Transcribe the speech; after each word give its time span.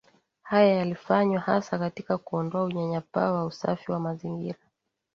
Haya 0.43 0.75
yalifanywa 0.75 1.39
hasa 1.39 1.79
katika 1.79 2.17
kuondoa 2.17 2.63
unyanyapaa 2.63 3.31
wa 3.31 3.45
usafi 3.45 3.91
wa 3.91 3.99
mazingira 3.99 4.59